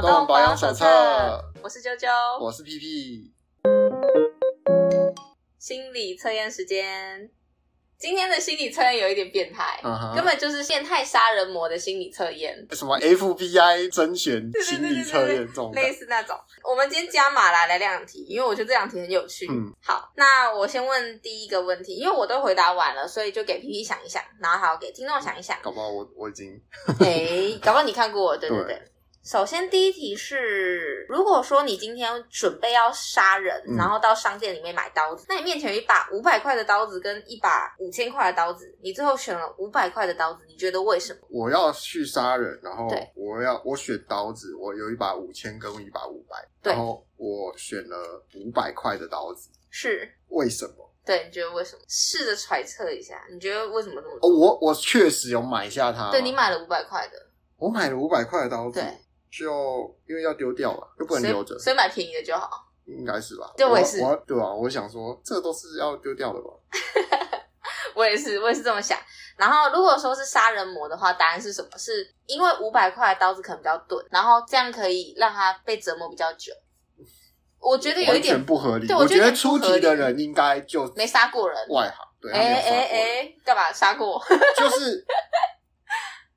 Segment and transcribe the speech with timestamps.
[0.00, 0.84] 脑洞保养手册，
[1.60, 2.06] 我是啾啾，
[2.40, 3.32] 我是屁屁。
[5.58, 7.28] 心理测验时间。
[7.98, 10.14] 今天的心理测验有一点变态，uh huh.
[10.14, 12.64] 根本就是变态杀人魔的心理测验。
[12.70, 16.38] 什么 FBI 甄选心理测验这种，类似那种。
[16.62, 19.48] 我们今天加码来来两题，因为我觉得这两题很有趣。
[19.50, 25.58] 嗯，好，那我先问第一个问题，因为我都回答完了，所以就给 P P 想一想，然后还要给听众想一想。
[25.60, 26.48] 搞不好我我已经，
[27.00, 28.74] 哎、欸，搞不好你看过，对对对。
[28.74, 28.82] 对
[29.28, 41.20] 首先，第一题是：如果说你今天准备要杀人，嗯、然后到商店里面买刀子，那你面前有一把五百块的刀子跟一把五千块的刀子，你最后选了五百块的刀子，你觉得为什么？
[41.28, 50.90] 我要去杀人，然后我要我选刀子，我有一把五千跟一把五百，然后我选了五百块的刀子，是为什么？
[51.04, 51.82] 对，你觉得为什么？
[51.86, 54.26] 试着揣测一下，你觉得为什么这么说？
[54.26, 57.26] 哦，我我确实有买下它，对，你买了五百块的，
[57.58, 58.90] 我买了五百块的刀子，对。
[59.30, 63.52] 就因为要丢掉了，又不能留着，所以买便宜的就好，应该是吧？
[63.56, 66.50] 对，我也是，我对啊，我想说，这都是要丢掉的吧？
[67.94, 68.98] 我也是，我也是这么想。
[69.36, 71.68] 然后，如果说是杀人魔的话，答案是什么？
[71.78, 76.52] 是因为五百块的刀子可能比较钝，然后这样可以让他被折磨比较久。
[77.60, 78.86] 我觉得有一点不合理。
[78.86, 82.06] 对，我觉得出题的人应该就没杀过人，外行。
[82.20, 84.20] 对，哎哎哎，干嘛杀过？
[84.56, 85.04] 就是。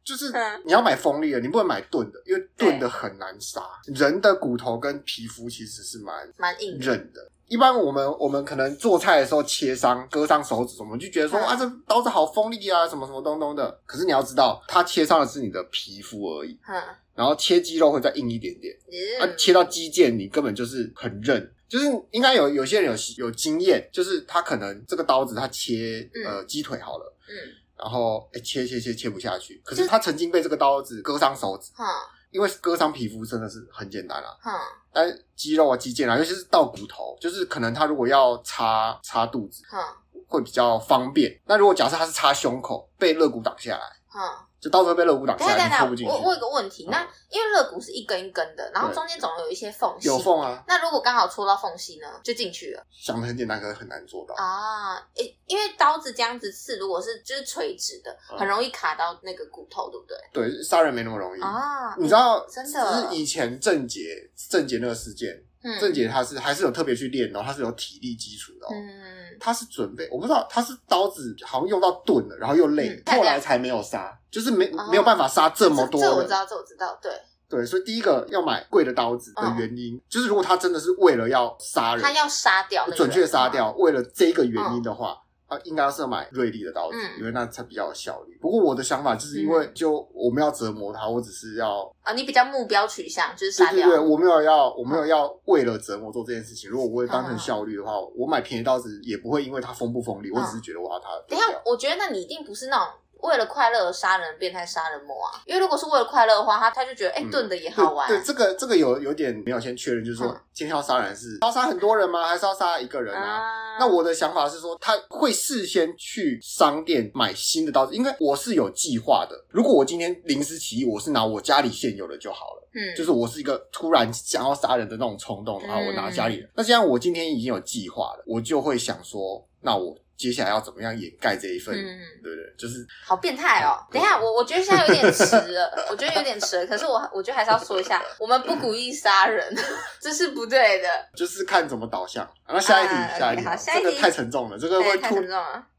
[0.04, 0.32] 就是
[0.66, 3.62] 你要买锋利的，你不能买钝的，因为钝的很难杀。
[3.86, 7.30] 人的骨头跟皮肤其实是蛮蛮硬韧的。
[7.48, 13.78] 一般我们我们可能做菜的时候切伤、割伤手指，我们就觉得说、嗯、啊，这刀子好锋利啊，什么什么东东的。
[13.86, 16.58] 可是你要知道，它切伤的是你的皮肤而已。
[16.68, 16.82] 嗯。
[17.14, 18.74] 然后切肌肉会再硬一点点。
[18.90, 19.22] 嗯。
[19.22, 21.52] 啊，切到肌腱，你根本就是很韧。
[21.68, 27.14] 就是应该有有些人有有经验，就是他可能这个刀子他切、嗯、呃鸡腿好了。
[27.28, 27.36] 嗯。
[27.82, 29.60] 然后，哎，切切切切不下去。
[29.66, 31.86] 可是他曾经被这个刀子割伤手指，嗯，
[32.30, 34.53] 因为割伤皮肤真的是很简单啦，嗯，
[34.94, 39.80] 但肌肉啊、肌腱啊，尤其是到骨头，就是可能他如果要插插肚子，嗯，
[40.28, 41.36] 会比较方便。
[41.46, 43.84] 那如果假设他是插胸口，被肋骨挡下来，
[44.14, 44.48] 嗯。
[44.62, 46.12] 就刀子会被肋骨挡下来，你戳不进去。
[46.12, 47.02] 我我有个问题，那
[47.32, 50.08] 因为肋骨是一根一根的，然后中间总有一些缝隙。
[50.08, 50.64] 有缝啊。
[50.68, 52.86] 那如果刚好戳到缝隙呢，就进去了。
[52.92, 54.98] 想的很简单，可是很难做到啊。
[55.16, 60.18] 诶，因为刀子这样子刺，如果是就是垂直的，很容易卡到那个骨头，对不对？
[60.32, 61.96] 对，杀人没那么容易啊。
[61.98, 65.44] 你知道，真的，就是以前郑捷郑捷那个事件，
[65.80, 68.68] 郑姐她是还是有特别去练的，她是有体力基础的。
[68.72, 69.22] 嗯。
[69.40, 76.10] 她是准备，我不知道她是刀子好像用到钝了，然后又累，后来才没有杀，就是没没有办法杀这么多人。
[76.10, 77.12] 这我知道，这我知道，对
[77.50, 85.18] 对，所以第一个要买贵的刀子的原因，就是如果他真的是为了要杀人，他要杀掉，准确杀掉，为了这个原因的话。
[85.51, 88.38] 啊，应该是要买锐利的刀子，嗯、因为那才比较有效率。
[88.39, 93.85] 不过我的想法就是因为，就我们要折磨他，我只是要啊，你比较目标取向，就是杀掉。
[93.85, 96.69] 对对对，我没有要，我没有要为了折磨做这件事情。
[96.69, 101.09] 如果我会当成效率的话，嗯、我买便宜刀子也不会因为它锋不锋利，嗯、我只是觉得我要它。
[101.28, 102.88] 等一下，我觉得那你一定不是那种。
[103.22, 105.42] 为了快乐而杀人，变态杀人魔啊！
[105.46, 108.08] 因为如果是为了快乐的话，他他就觉得，哎、欸，钝的也好玩。
[108.08, 112.28] 对，对，这个这个有有点没有先确认，就是说，嗯、今天要杀人是要杀很多人吗？
[112.28, 113.22] 还是要杀一个人啊？
[113.22, 119.36] 啊那我的想法是说，他会事先去商店买新的刀子，因为我是有计划的。
[119.50, 122.70] 如果我今天临时起意，我是拿我家里现有的就好了。
[122.74, 126.44] 嗯，就是我是一个突然想要杀人的那种冲动，然后我拿家里的。
[126.44, 129.96] 嗯、那既然我今天已经有计划了，我就会想说，那我。
[130.18, 131.74] 接下来要怎么样掩盖这一份？
[131.76, 132.54] 嗯，对不对？
[132.58, 133.80] 就是好变态哦！
[133.92, 135.24] 等一下，我我觉得现在有点迟
[135.54, 136.66] 了， 我觉得有点迟了。
[136.68, 139.56] 可是我我觉得还是要说一下，我们不鼓励杀人，
[140.02, 140.88] 这是不对的。
[141.16, 142.30] 就是看怎么导向。
[142.53, 144.97] 那下一题，下一题，这个太沉重了，这个会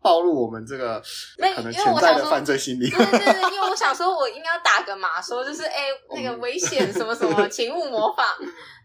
[0.00, 1.00] 暴露我们这个
[1.54, 2.90] 可能潜在的犯罪心理。
[2.90, 8.26] 对对对，因为我想说，我应该要打个码，说就是哎， 那个危险什么什么， 请勿模仿。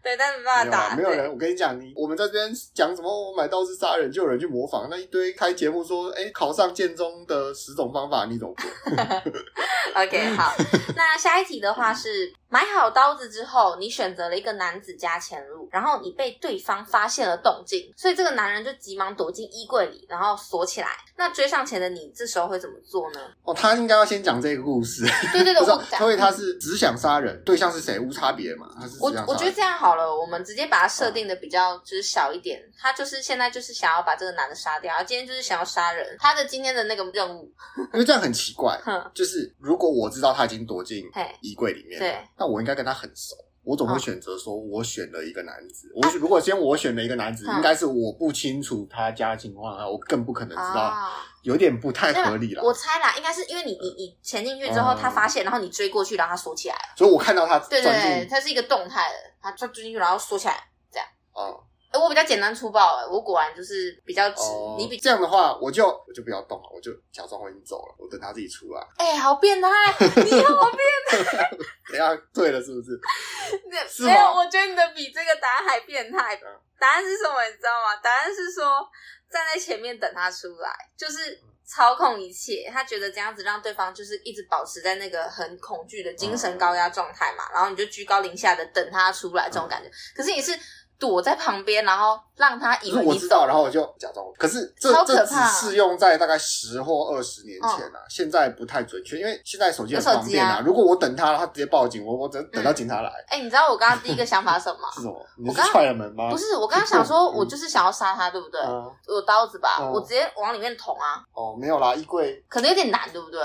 [0.00, 0.94] 对，但是没办法打。
[0.94, 3.08] 没有人，我跟你讲，你我们在这边讲什么？
[3.08, 8.70] 我买刀是杀人，就有人去模仿，那一堆开节目说，哎，考上建中的十种方法，你怎么做？
[10.02, 10.54] OK，好，
[10.94, 12.32] 那下一题的话是。
[12.50, 20.88] 买好刀子之后，你选择了一个男子家潜入，然后你被对方发现了动静，所以这个男人就急忙躲进衣柜里，然后锁起来。
[21.16, 23.20] 那追上前的你，这时候会怎么做呢？
[23.42, 25.04] 哦，他应该要先讲这个故事。
[25.32, 28.70] 对对对， 我所以他是只想杀人，对象是谁无差别嘛？
[28.80, 32.58] 他是我我觉得这样好了，我们直接把它设定的比较就是小一点。
[32.80, 36.16] 他就是现在就是想要把这个男的杀掉，然后今天就是想要杀人。
[36.18, 37.52] 他的今天的那个任务，
[37.92, 38.80] 因为这样很奇怪，
[39.12, 41.04] 就是如果我知道他已经躲进
[41.42, 42.16] 衣柜里面，对。
[42.38, 45.90] 那我应该跟他很熟，我总会选择说，我选了一个男子。
[45.94, 50.94] 我如果先我选了一个男子，应该是我不清楚他家的情况啊，我更不可能知道，
[51.42, 52.62] 有点不太合理了。
[52.62, 56.94] 我猜啦，应该是因为你你你潜进去之后，他发现，然后你追过去，然后他锁起来了。
[56.96, 60.54] 所以我看到他对对对，他是一个动态的，他追进去然后锁起来，
[60.90, 61.06] 这样。
[61.32, 61.64] 哦。
[61.90, 64.42] 哎，我比较简单粗暴，哎，我果然就是比较直。
[64.42, 68.86] 哦、你比这样的话，我就我就不要动了，我就假装我已经走了，我等他自己出来。
[68.98, 69.68] 哎，好变态，
[69.98, 71.50] 你好变态。
[71.90, 73.00] 等下对了，是不是？
[73.88, 76.38] 是没有，我觉得你的比这个答案还变态。
[76.78, 77.42] 答案是什么？
[77.44, 77.96] 你知道吗？
[78.02, 78.86] 答案是说
[79.30, 82.70] 站在前面等他出来，就是操控一切。
[82.70, 89.88] 他觉得这样子让对方就是一直保持在那个很恐惧的精神高压状态嘛，嗯、然后你就居高临下的等他出来，这种感觉。
[89.88, 90.52] 嗯、可是你是。
[90.98, 94.26] 躲在旁边，然后让他以为我知道，然后我就假装。
[94.36, 100.56] 可是这可这只适用在大概十或二十年前啊，嗯、现在不太准确，因为现在手机很方便啊。
[100.56, 103.10] 啊如果我等他，他直接报警，我我等等到警察来。
[103.28, 104.80] 哎、你知道我刚刚第一个想法是什么？
[104.92, 105.26] 是什么？
[105.46, 106.30] 我是踹了门吗？
[106.30, 108.60] 不是，我刚刚想说，我 就是想要杀他，对不对？
[108.62, 109.78] 嗯、有刀子吧？
[109.80, 111.22] 嗯、我直接往里面捅啊。
[111.32, 113.40] 哦，没有啦，衣柜可能有点难，对不对？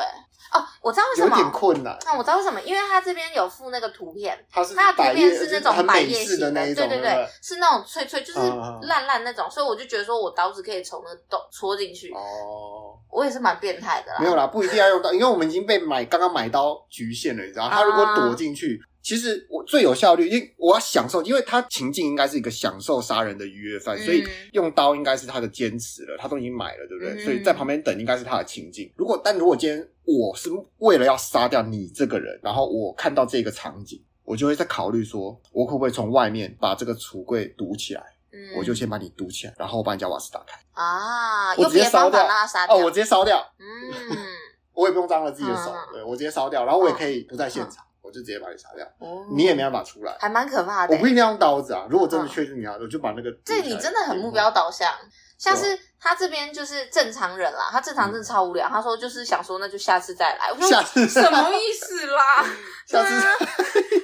[0.51, 1.98] 哦，我知道为什么有点困难。
[2.06, 8.40] 那我知道为什么，因为它这边有附那个图片，它的图片是那种百叶型的，对对对，是那种脆脆，就是
[8.84, 12.12] 烂烂那种，所以我就觉得说我刀子可以从那洞戳进去。
[12.13, 14.19] 哦，我也是蛮变态的啦。
[14.19, 18.80] 没有啦，不一定要用刀，因为我们已经被买刚刚买刀局限了，你知道，他如果躲进去。
[19.04, 24.24] 其实我最有效率，因为我要享受，因为他情境应该是一个享受杀人的愉悦犯，嗯、所以
[24.54, 27.14] 用刀应该是他的坚持了，他都已经买了，对不对？
[27.14, 28.90] 嗯、所以在旁边等应该是他的情境。
[28.96, 38.02] 如果但如果今天我是为了要杀掉你这个人，然后我看到这个场景，我就会在考虑说，我可不可以从外面把这个橱柜堵起来？
[38.32, 40.58] 嗯，我就先把你堵起来，然后我把你家瓦斯打开。
[40.72, 42.26] 啊，我直接烧掉，
[42.70, 44.18] 哦，我直接烧掉，嗯，
[44.74, 47.84] 我也不用脏了自己的手，嗯、对，我直接烧掉，然后我也可以不在现场。
[48.04, 50.94] 我就直接把你杀掉，哦、你也没办法出来，还蛮可怕的。
[50.94, 53.32] 我不一定要用刀子啊，如果真的确定你要，嗯、我就把那个。
[53.46, 58.68] 这你真的很目标导向，嗯、像是他这边就是正常人啦，他正常真的超无聊。
[58.68, 62.46] 嗯、他说就是想说那就下次再来，我说下次什么意思啦？
[62.86, 63.10] 下次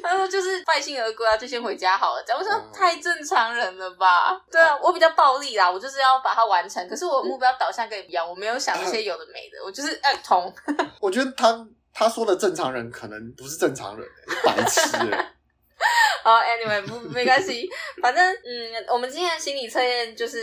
[0.01, 2.23] 他说就是败兴而归啊，就先回家好了。
[2.25, 4.31] 这样我说太正常人了吧？
[4.31, 6.87] 嗯、对啊，我比较暴力啦，我就是要把它完成。
[6.87, 10.51] 可是我目标导向跟你一样，我没有想那些有的没的，我就是爱通。
[11.01, 11.67] 我觉得他。
[11.99, 14.81] 他说的正常人可能不是正常人，是白痴。
[16.23, 17.69] 好，Anyway，不没关系，
[18.01, 20.37] 反正嗯，我们今天的心理测验就是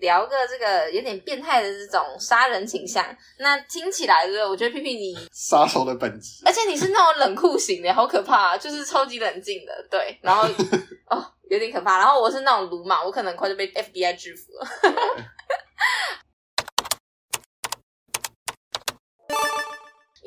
[0.00, 3.04] 聊个这个有点变态的这种杀人倾向。
[3.38, 10.18] 那听起来，对，我觉得屁屁你 杀手的本质，而且你是那种冷酷型的，好可怕，啊，就是超级冷静的，对。
[10.20, 10.48] 然后
[11.10, 11.98] 哦，有点可怕。
[11.98, 14.66] 然后我是那种鲁莽，我可能快就被 FBI 制服了。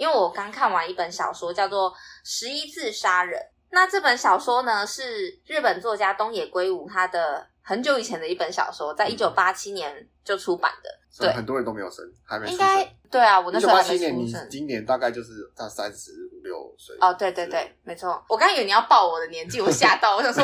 [0.01, 1.91] 因为我刚看完一本小说，叫做
[2.23, 3.39] 《十一字杀人》。
[3.69, 10.89] 那这本小说呢，是日本作家东野圭吾他的很久以前的一本小说，在一九八七年就出版的。
[10.89, 12.57] 嗯、对，很多人都没有生，还没出生。
[12.57, 13.73] 应该对啊，我那时候。
[13.73, 16.97] 一九八七年，你今年大概就是他三十五六岁。
[16.99, 18.25] 哦，对对对，没错。
[18.27, 20.43] 我刚以为你要报我的年纪，我吓到，我想说，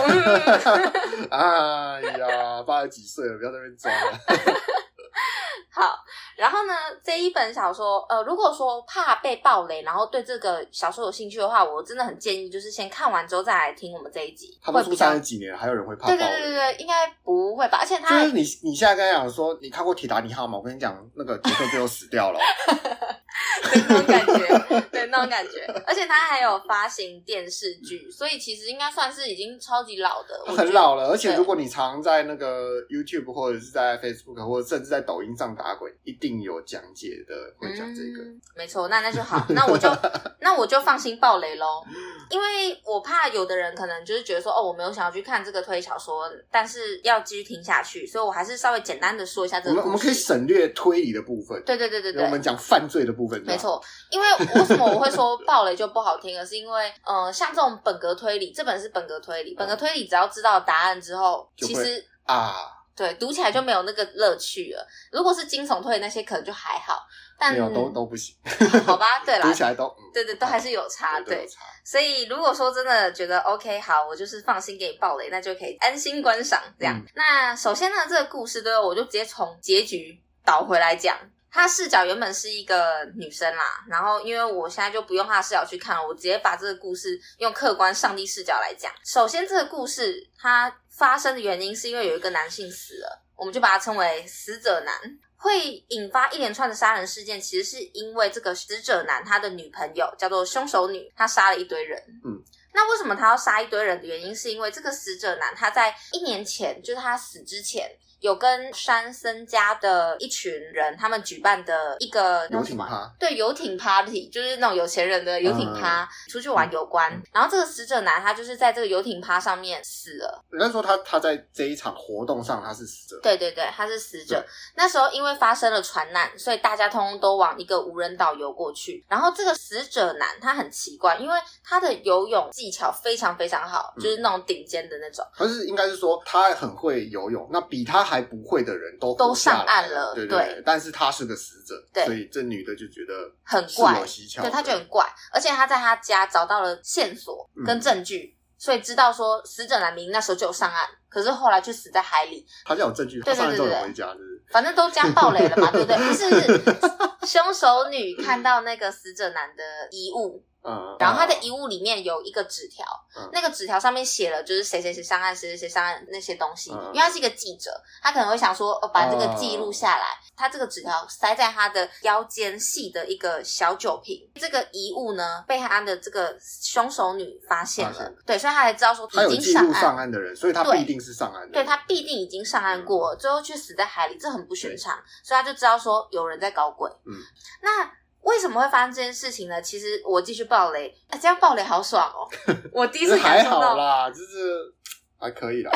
[1.36, 4.20] 哎呀，八十几岁了，不要在那边装了。
[5.70, 5.96] 好，
[6.36, 6.74] 然后呢，
[7.04, 14.58] 这一本小说，呃，如果说怕被暴雷，然后对这个小说有兴趣的话，我真的很建议，就是先看完之后再来听我们这一集。
[14.62, 16.18] 他们出三十几年，还有人会怕暴雷？
[16.18, 17.80] 对对对应该不会吧？
[17.82, 20.58] 而且他就是你，你现在跟他讲说，你看过《铁达尼号》吗？
[20.58, 22.40] 我跟你讲，那个杰克最后死掉了。
[23.72, 31.10] 对那种感觉，对那种感觉，而且他还有发行电视剧，所以其实应该算是已经超级老的，很老了。
[31.10, 38.24] 而且如果你常在那个 YouTube 或者是在 Facebook 或者甚至在抖音上打滚，一定有讲解的会讲这个。
[38.24, 39.90] 嗯、没错，那那就好，那我就
[40.42, 41.84] 那我就放心爆雷喽，
[42.30, 49.72] 因为我怕有的人可能就是觉得说，哦，我没有想要去看这个推理小说，但是要继续听下去，所以我还是稍微简单的说一下这个。
[49.72, 53.27] 我们我们可以省略推理的部分，对对对对对，我们讲犯罪的部分。
[53.46, 56.46] 没错，因为为什么我会说暴雷就不好听了？
[56.46, 62.56] 是因为，呃，像这种本格推理，这本是本格推理，本格推理只要知道答案之后，其实啊，
[62.96, 64.88] 对，读起来就没有那个乐趣了。
[65.12, 67.06] 如果是惊悚推理那些，可能就还好，
[67.40, 68.36] 但没有都都不行，
[68.86, 69.06] 好吧？
[69.26, 71.48] 对啦，读起来都对对，都还是有差，对。
[71.86, 77.02] 所以如果说真的觉得 OK，好，我就是放心给你爆雷，那就可以安心观赏这样。
[77.16, 81.18] 那首先呢，这个故事对我就直接从结局倒回来讲。
[81.52, 88.92] 他视角原本是一个女生啦，然后因为我现在就不用他的视角去看了，我直接把这个故事用客观上帝视角来讲。
[89.06, 94.94] 首先，这个故事它发生的原因是因为有一个男性死了，我们就把它称为死者男。
[95.40, 102.04] 会引发一连串的杀人事件，其实是因为这个死者男他的女朋友叫做凶手女，他杀了一堆人。
[102.26, 102.42] 嗯，
[102.74, 107.88] 那为什么他要杀一堆人的原因，是因为这个死者男他在一年前，就是他死之前。
[108.20, 117.12] 有跟山森家的一群人，他们举办的一个游艇趴，对，游艇 party，就是那种有钱人的游艇趴，嗯、出去玩有关。
[117.12, 120.44] 嗯、然后这个死者男，他就是在这个游艇趴上面死了。
[120.50, 124.44] 人家说他他在这一场活动上他是死者，对对对，他是死者。
[124.76, 129.06] 那时候因为发生了船难，所以大家通通都往一个无人岛游过去。
[129.08, 135.26] 然后这个死者男他很奇怪，因为他的游泳技巧非常非常好，就是那种顶尖的那种。
[135.36, 140.62] 可、嗯、是应该是说他很会游泳，那比他还不会的人都都上岸了，对。
[140.66, 144.02] 但是他是个死者，对，所以这女的就觉得很怪，
[144.42, 152.46] 对，他就很怪，而且他在他家找到了线索跟证据，嗯、所以知道说死者男明那时候就有上岸，可是后来却死在海里。
[152.66, 155.98] 他就有证据，他上岸之后回家，就是反正都将暴雷了嘛， 对不对？
[155.98, 160.44] 不是 凶手女看到那个死者男的遗物。
[160.68, 166.72] 嗯，然后他的遗物里面有一个纸条，嗯、那个纸条上面写了就是谁谁谁上岸，谁谁谁上岸那些东西。
[166.74, 167.72] 嗯、因为他是一个记者，
[168.02, 170.04] 他可能会想说，哦，把这个记录下来。
[170.04, 174.30] 嗯、他这个纸条塞在他的腰间系的一个小酒瓶。
[174.36, 181.54] 这个遗物呢，被他的这个凶手女发现了，现对，所以他才知道说已经上岸上岸的人，所以他必定是上岸的。
[181.54, 186.92] 对，他必定已经上岸过，嗯、最后却死在海里，这很不寻常，所以他就知道说有人在搞鬼。
[187.06, 187.16] 嗯，
[187.62, 187.90] 那。
[188.28, 189.62] 为什么会发生这件事情呢？
[189.62, 192.28] 其实我继续爆雷，哎，这样爆雷好爽哦！
[192.74, 194.74] 我第一次感受到， 还好啦，就是。
[195.20, 195.72] 还可以啦，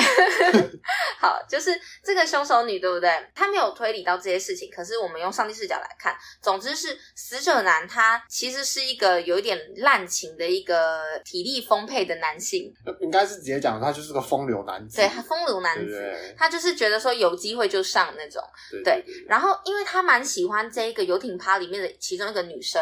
[1.19, 1.71] 好，就是
[2.03, 3.09] 这个凶手女，对不对？
[3.33, 22.79] 她没有推理到这些事情，可是我们用上帝视角来看，总之是死者男，他其实是一个有一点滥情的一个体力丰沛的男性，应该是直接讲，他就是个风流男子，对，他风流男子，他就是觉得说有机会就上那种，对，对，对，对，然后因为他蛮喜欢这一个游艇趴里面的其中一个女生，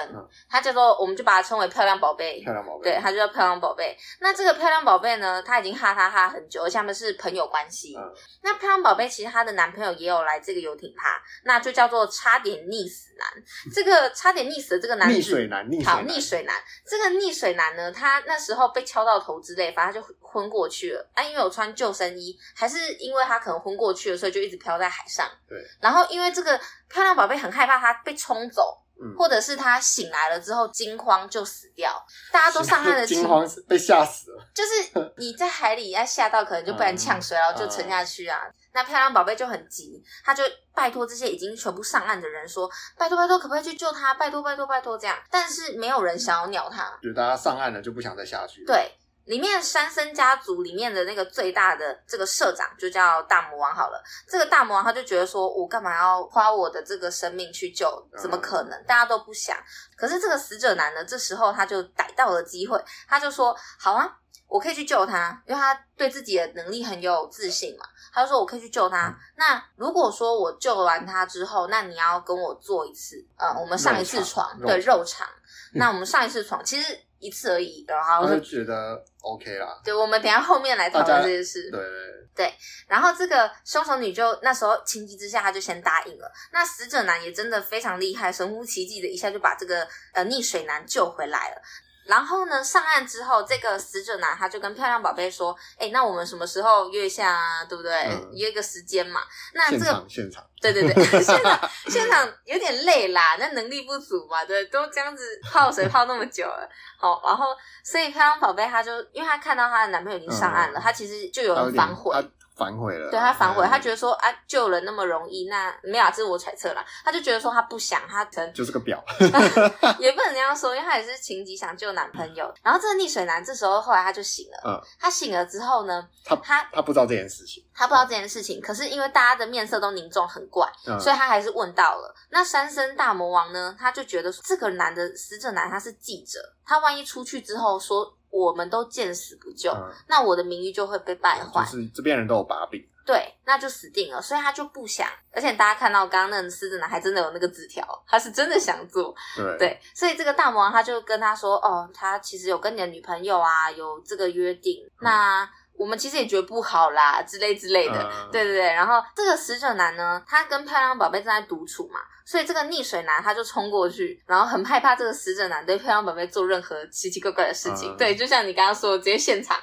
[0.50, 3.98] 她、嗯、叫做，我们就把她称为漂亮宝贝，漂亮宝贝，对，她就叫漂亮宝贝。
[4.20, 6.49] 那这个漂亮宝贝呢，她已经哈哈哈很。
[6.58, 7.96] 而且他们是朋友关系。
[7.96, 13.28] 嗯、那漂亮宝贝其实她的男朋友也有来这个游艇趴，那就叫做差点溺死男。
[13.74, 16.56] 这个 差点溺死的这个男溺水男，溺水男，好溺水男。
[16.88, 21.10] 这个溺水男呢，他那时候被敲到头之类，反正他就昏过去了。
[21.14, 25.30] 啊，因为有穿救生衣，还是因为他可能昏过去了，所以就一直漂在海上。
[25.48, 25.58] 对。
[25.82, 28.78] 然后因为这个漂亮宝贝很害怕他被冲走。
[29.18, 31.92] 或者是他醒来了之后惊慌就死掉，
[32.32, 34.46] 大家都上岸的惊慌被吓死了。
[34.54, 38.42] 就是你在海里要吓到，可能就不然呛水，然后就沉下去啊。
[38.72, 40.44] 那漂亮宝贝就很急，他就
[40.76, 44.14] 拜托这些已经全部上岸的人说：“拜托拜托，可不可以去救他？
[44.14, 48.64] 拜托拜托拜托这样。”但是没有人想要鸟他，就大家上岸了就不想再下去。
[48.66, 48.92] 对。
[49.30, 54.04] 里面山森家族里面的那个最大的这个社长就叫大魔王好了。
[54.28, 57.88] 这个大魔王他就觉得说，我干嘛要花我的这个生命去救？
[58.18, 58.84] 怎么可能？
[58.86, 59.56] 大家都不想。
[59.96, 64.12] 可是这个死者男呢，这时候他就逮到了机会，他就说：好啊，
[64.48, 67.86] 我可以去救他，因为他对自己的能力很有自信嘛。
[68.12, 69.16] 他就说我可以去救他。
[69.36, 75.28] 那如果说我救完他之后，那你要跟我做一次，呃，我们上一次床，对，肉偿。
[75.76, 77.00] 那我们上一次床其实。
[77.20, 79.80] 一次而已，然后我就觉得 OK 啦。
[79.84, 81.70] 对，我们等下后面来讨论这件事。
[81.70, 81.90] 对对
[82.36, 82.54] 对。
[82.88, 86.32] 然后这个凶手女就那时候情急之下，她就先答应了。
[86.52, 91.62] 那死者男也真的非常厉害，神乎其技的一下就把这个呃溺水男救回来了。
[92.10, 97.64] 然后呢，上岸之后，这个死者男他就跟漂亮宝贝说：“哎，那我们什么时候约一下啊？
[97.64, 97.94] 对不对？
[98.10, 99.22] 嗯、约个时间嘛。”
[99.54, 105.24] 那这个现场， 现场对对对，现场现场有点累啦，那能力不足嘛，对，都这样子
[105.54, 112.14] 泡水泡那么久了，好，然后所以漂亮宝贝她就因为她看到她的男朋友已经上岸了，嗯、他其实就有人反悔。
[112.60, 116.86] 反悔了，对他反悔，他觉得说啊，救人那么容易，那没有，这是我揣测啦。
[117.06, 119.02] 他就觉得说他不想，他可能就是个婊，
[119.98, 122.54] 也不能这样说，因为他也是情急想救男朋友。
[122.62, 132.14] 然后这个溺水男这时候后来他就醒了，嗯，他醒了之后呢，他他他不知道这件事情，他不知道这件事情，可是因为大家的面色都凝重很怪，嗯、所以他还是问到了。
[132.30, 142.84] 那三森大魔王呢，他就觉得说这个男的死者男他是记者，他万一出去之后说我们都见死不救，嗯、那我的名誉就会被败坏，就是这边人都有把柄。
[143.06, 145.08] 对，那就死定了，所以他就不想。
[145.32, 149.16] 而且大家看到刚刚那个狮子男还真的有那个纸条，他是真的想做。
[149.36, 157.96] 对，对，所以这个大魔王他就跟他说：“哦，他其实有跟你的女朋友啊有这个约定，嗯、那我们其实也觉得不好啦，之类之类的。
[157.96, 158.74] 嗯”对对对。
[158.74, 167.92] 然后这个死者男呢，他跟漂亮宝贝正在独处嘛，所以这个溺水男他就冲过去，然后很害怕这个死者男对漂亮宝贝做任何奇奇怪怪的事情。
[167.94, 169.58] 嗯、对，就像你刚刚说的，直接现场。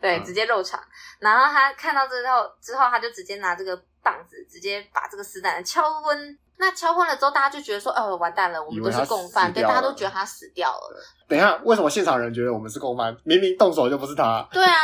[0.00, 0.80] 对，直接肉偿。
[0.80, 0.86] 嗯、
[1.20, 6.38] 然后他看到之后，之后他就直接拿这个棒子，直接把这个死者男敲昏。
[6.58, 11.00] 那敲昏了之后，大家就觉得说，哦，完蛋了，我们都是共犯，对，大家都觉得他死掉了。
[11.28, 13.16] 等一下，为什么现场人觉得我们是共犯？
[13.22, 14.44] 明明动手就不是他。
[14.50, 14.74] 对啊。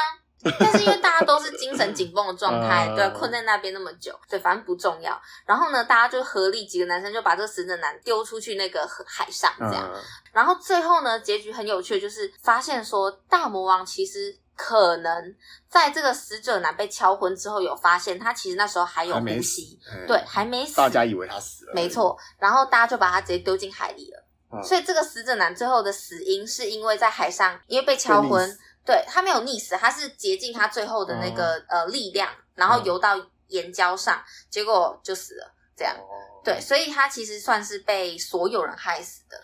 [0.59, 5.21] 但是因为大家都是精神紧绷的状态，对，困在那边那么久，对，反正不重要。
[5.45, 9.90] 然后呢，大家就合力几个男生就把这个死者男丢出去那个海上，这样。
[10.33, 15.35] 然后最后呢，结局很有趣，就是发现说大魔王其实可能
[15.68, 19.76] 在这个死者男被敲昏之后，有发现他其实那时候还有呼吸，
[20.07, 20.76] 对，还没死。
[20.76, 22.16] 大家以为他死了，没错。
[22.38, 24.25] 然后大家就把他直接丢进海里了。
[24.62, 28.57] 所以这个死者男最后的死因是因为在海上，因为被敲昏。
[28.88, 33.14] 对，他没有溺死，他是竭尽他最后的那个、嗯、呃力量，然后游到
[33.49, 35.54] 岩礁上，嗯、结果就死了。
[35.76, 39.37] 这样，哦、对，所以他其实算是被所有人害死的。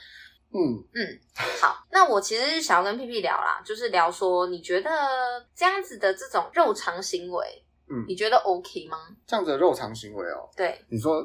[0.55, 1.21] 嗯嗯，
[1.61, 4.91] 好，那我其实是想要跟屁屁聊啦，就是聊说，你觉得
[5.55, 8.97] 这样子的这种肉偿行为，嗯，你觉得 OK 吗？
[9.27, 11.23] 这样子的肉偿行为哦，对，你说。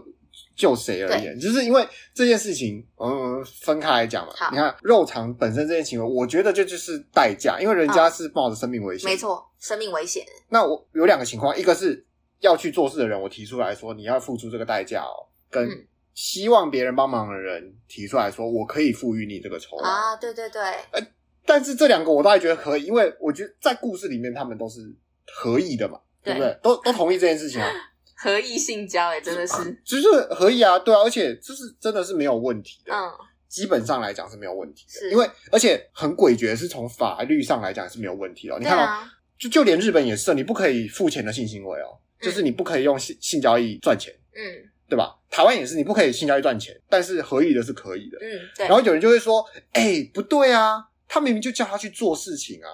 [0.59, 4.33] 就谁而言，对就是因为这件事情，嗯，分开来讲嘛。
[4.35, 9.09] 好你看肉偿本身这件行为，我觉得这就是代价，因为人家是冒着生命危险。
[9.09, 10.25] 没错，生命危险。
[10.49, 12.05] 那我有两个情况，一个是
[12.41, 15.65] 要去做事的人，我提出来说你要付出这个代价哦，跟
[16.13, 20.61] 希望别人帮忙的人提出来说我可以赋予你这个酬劳啊，对对对。
[20.91, 21.01] 呃，
[21.45, 24.81] 但是这两个我倒还觉得可以，因为我觉得在故事里面他们都是
[25.25, 26.59] 合意的嘛，对，对不对？
[26.61, 27.71] 都都同意这件事情啊。
[28.21, 33.09] 合意性交哎、欸，真的是，就是合意啊，对啊，而且这是真的是没有问题的，嗯，
[33.47, 38.59] 基本上来讲是没有问题的，因为而且很诡谲，是从法律上来讲是没有问题的。
[38.59, 45.15] 你看哦、啊，就就连日本也是，你不可以付钱的性行为哦，嗯、就是你不可以用性性交易赚钱，嗯，对吧？
[45.29, 48.67] 台湾也是，你不可以性交易赚钱，但是合意的是可以的，嗯，对。
[48.67, 52.67] 然后有人就会说，哎、欸，不对啊，他明明就叫他去做事情啊，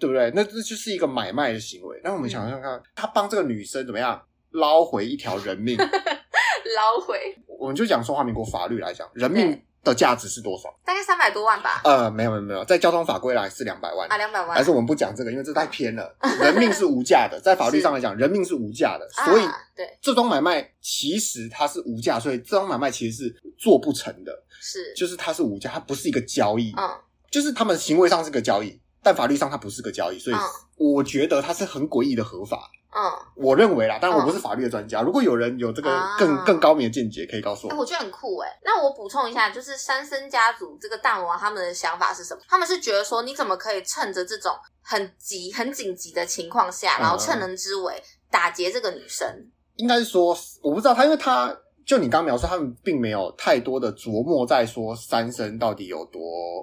[0.00, 0.32] 对不对？
[0.34, 2.00] 那这就是一个买卖的行为。
[2.02, 4.20] 那我们想想看，嗯、他帮这个女生怎么样？
[4.50, 5.76] 捞回一条人命，
[6.76, 7.18] 捞回。
[7.58, 10.74] 我们就讲中华民国法律来讲，人命的价值是多少？
[10.84, 11.82] 大概三百多万吧。
[11.84, 14.56] 呃，没有没有没有，在交通法规来是两百万啊，两百万。
[14.56, 16.16] 还是我们不讲这个，因为这太偏了。
[16.40, 19.42] 人命是无价的， 在法律上来讲，人命是无价的，所以
[19.76, 24.32] 对这桩买卖其实它是无价，所以这桩买卖其实是做不成的。
[24.62, 26.72] 是，就是它是无价，它不是一个交易。
[26.76, 26.90] 嗯，
[27.30, 30.36] 就是他们行为上是个交易，但法律上它不是个交易，所以
[30.80, 32.70] 我觉得它是很诡异的合法。
[32.92, 35.02] 嗯，我认为啦，当然我不是法律的专家。
[35.02, 37.76] 嗯、如果有人有这个更、啊、更高明的见解，可以告诉我。
[37.76, 38.48] 我觉得很酷哎。
[38.64, 42.40] 那我补充一下，就是三森家族这个大魔王他们的想法是什么？
[42.48, 49.28] 他们是觉得说，你怎么可以趁着这种很急、很紧急的情况下，然后趁人之危打劫这个女生？
[49.28, 51.54] 嗯、应该是说，我不知道他，因为他。
[51.90, 56.22] 就你刚描述，他们并没有太多的琢磨在说三生到底有多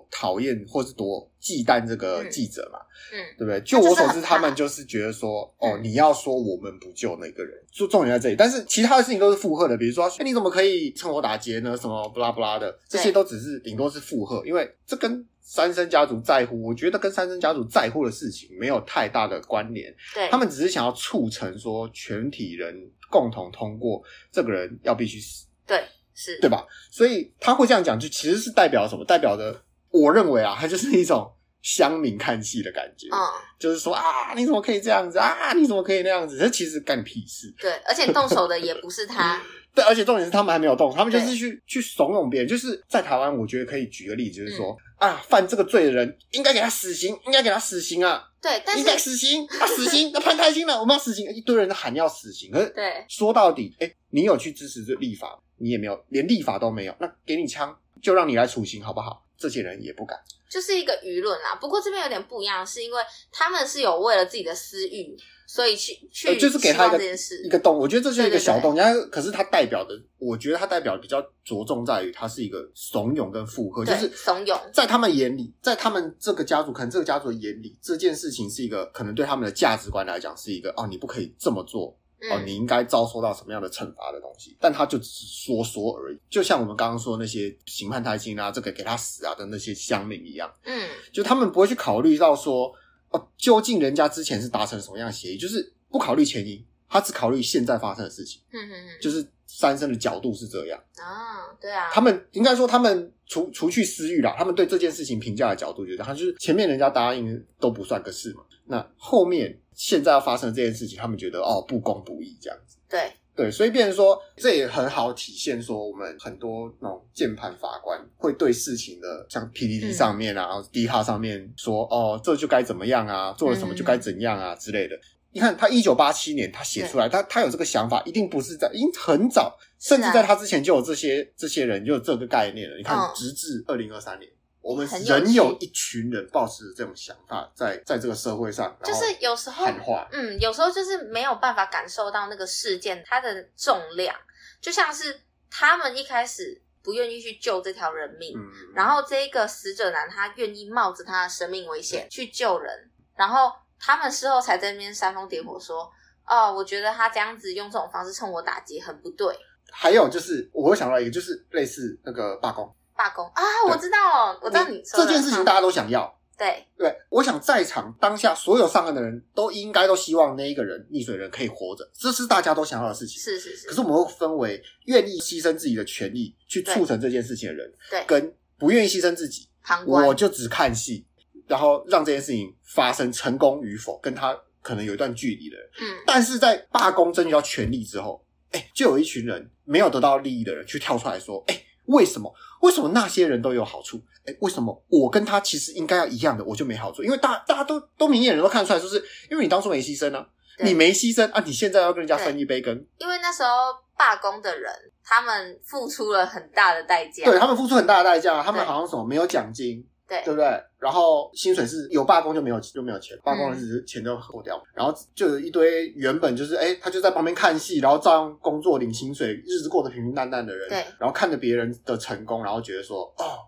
[0.09, 2.79] 讨厌或是多忌惮这个记者嘛，
[3.11, 3.59] 嗯，嗯对不对？
[3.59, 8.37] 就我所知，他们就是觉得说，哦，你要说我们不救那个人，就重点在这里。
[8.37, 11.75] 但是其他的事情都是附和的，比如说，哎，你怎么可以趁火打劫呢？
[11.75, 19.93] 什么不拉不拉的，这些都只是顶多是附和，因为这跟三生家族在乎，我觉得跟三生家族在乎的事情没有太大的关联。
[20.15, 22.73] 对，他们只是想要促成说全体人。
[23.09, 26.65] 共同通过，这个人要必须死，对，是，对吧？
[26.91, 29.05] 所以他会这样讲，就其实是代表什么？
[29.05, 33.17] 代表的，我认为啊，他就是一种乡民看戏的感觉，嗯，
[33.59, 35.53] 就是说啊，你怎么可以这样子啊？
[35.53, 36.37] 你怎么可以那样子？
[36.37, 37.53] 这其实干屁事。
[37.59, 39.41] 对，而且动手的也不是他。
[39.73, 42.49] 对，而且重点是他们还没有动，他们就是去去怂恿别人。
[42.49, 48.26] 就是在台湾，我觉得可以举个例子，就是说、嗯、啊，犯这个罪的人应该给他死刑，应该给他死刑啊。
[48.41, 52.51] 对，但是应该死刑啊，死刑， 那判太轻了，我们要死刑，一堆人都喊要死刑。
[52.51, 59.26] 可是，对，说到底，哎，你有去支持这立法，你也没有，连立法都没有，那给你枪，就让你来处刑，好不好？
[59.37, 60.17] 这些人也不敢，
[60.49, 61.55] 就是一个舆论啦。
[61.55, 65.17] 不过这边有点不一样，是因为他们是有为了自己的私欲。
[65.49, 66.97] 所以去去、呃，就是给他一个
[67.45, 68.75] 一个洞，我觉得这是一个小洞。
[68.75, 74.59] 然后，可是它代表的，我觉得它代表比较着重在于，它是一个怂恿跟附和，就是怂恿。
[74.73, 81.97] 在他们眼里，在他们这个家族，可能这个家族的眼里，这件事情是一个可能对他们的价值观来讲是一个哦，你不可以这么做
[82.31, 84.57] 哦，你应该遭受到什么样的惩罚的东西。
[84.59, 92.73] 但他就只是说说而已，就像我们刚刚说的那些刑判太轻啊，这个给他死啊的那些乡民一样，嗯，就他们不会去考虑到说。
[93.09, 95.37] 哦，究竟人家之前是达成什么样的协议？
[95.37, 98.41] 就是不考虑前因，他只考虑现在发生的事情。
[98.51, 101.89] 嗯嗯嗯，就是三生的角度是这样啊，对啊。
[101.89, 108.43] 他们应该说，他们除除去私欲啦，他们对这件事情评价的角度，觉得他就是前面人家答应都不算个事嘛。
[108.65, 112.75] 那后面现在要发生的这件事情，他们觉得哦不公不义这样子。
[112.89, 113.13] 对。
[113.37, 124.99] 对，所以变成说，这也很好体现说，我们很多那种键盘法官会对事情的，像 PTT 上面啊，D 卡、嗯、上面说，哦，这就该怎么样啊，做了什么就该怎样啊、嗯、之类的。
[125.33, 132.75] 你看他一九八七年他写出来，他他有这个想法，一定不是在，已经很早，甚至在他之前就有这些这些人就有这个概念了。
[132.75, 134.27] 你看，直至二零二三年，
[134.61, 144.15] 我们仍有一群人抱持这种想法，在在这个社会上，就是有时候喊话，嗯，有时候就是没有办法感受到那个事件它的重量，
[144.59, 146.61] 就像是他们一开始。
[146.83, 155.91] 不愿意去救这条人命，嗯、然后这个死者男他愿意冒着他的生命危险去救人，然后他们事后才在那边煽风点火说
[156.25, 159.37] ：“哦，我觉得他这样子用这种方式冲我打击很不对。”
[159.69, 166.13] 还有就是，我会想到一个，就是类似那个罢工，罢工啊，我知道，我知道你说这件事情大家都想要。
[166.37, 173.19] 对对，我想在场当下所有上岸的人都应该都希望那一个人溺水人可以活着，这是大家都想要的事情。
[173.19, 173.67] 是是是。
[173.67, 179.49] 可是我们会分为愿意牺牲自己的权利去促成这件事情的人，对，跟不愿意牺牲自己，
[179.87, 181.03] 我就只看戏，
[181.47, 185.67] 然后让这件事情发生成功与否，跟他可能有一段距离的人。
[185.81, 186.03] 嗯。
[186.05, 191.63] 但是在罢工争取到权利之后，哎，就有一群人没有得到利益的人去跳出来说，哎。
[191.87, 192.33] 为什么？
[192.61, 194.01] 为什么那些人都有好处？
[194.25, 197.03] 哎，为什么我跟他其实应该要一样的，我就没好处？
[197.03, 200.27] 因为大大家都都明眼人都看出来，就是因为你当初没牺牲啊，
[200.59, 202.73] 你没牺牲啊，你现在要跟人家分一杯羹。
[202.97, 203.49] 因为那时候
[203.97, 204.71] 罢工的人，
[205.03, 209.85] 他们付出了很大的代价，对他们付出很大的代价，他们好像什么没有奖金。
[210.07, 210.45] 对，对不对？
[210.79, 214.55] 然后薪水是有罢工就没有就没有钱，罢工的是钱都扣掉。
[214.57, 220.77] 嗯、然后就有一堆原本就是哎，他就在旁边看戏，然后照样工作领薪水，日子过得平平淡淡的人，对。
[220.99, 223.43] 然后看着别人的成功，然后觉得说哦，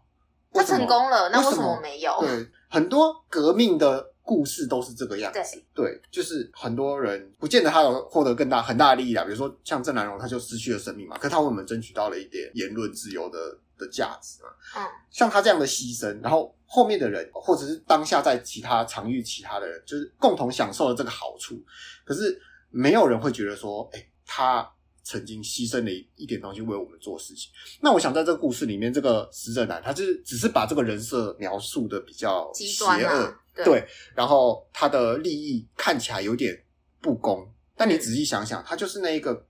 [0.51, 2.17] 他成功了，那为什么我没有？
[2.19, 5.39] 对，很多革命的故事都是这个样子。
[5.73, 13.37] 对，对，就是很多人不见得他有获得更大很大的利益啊，比如说像郑南榕，他就失去了生命嘛，可是他为我们争取到了一点言论自由的。
[13.79, 21.55] 的价值嘛，嗯，像他这样的牺牲，然后后面的人，或者是当下在其他场域其他的人，就是共同享受了这个好处。
[22.03, 22.37] 可是
[22.69, 24.69] 没有人会觉得说，哎，他
[25.09, 27.49] 曾经牺牲了一点东西为我们做事情。
[27.81, 36.55] 那我想在这个故事里面，这个死者男，他就是只是把这个人设描述的比较邪恶，啊，对，对，然后他的利益看起来有点
[37.01, 39.45] 不公，但你仔细想想，他就是那一个。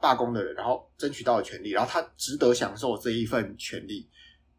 [0.00, 4.08] 罢工的人，然后争取到了权利，然后他值得享受这一份权利，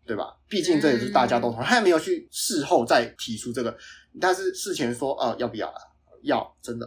[0.06, 0.38] 对吧？
[0.50, 3.74] 毕竟这也是大家都同他也没有去事后再提出这个，
[4.20, 5.80] 但是事前说啊、呃，要不要啊？
[6.24, 6.86] 要，真的。